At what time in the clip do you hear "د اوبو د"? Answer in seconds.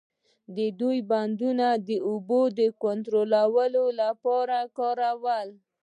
1.87-2.59